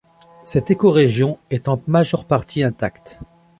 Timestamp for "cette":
0.45-0.71